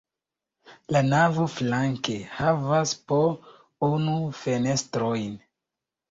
La 0.95 1.01
navo 1.09 1.43
flanke 1.55 2.15
havas 2.37 2.93
po 3.11 3.19
unu 3.89 4.15
fenestrojn. 4.39 5.37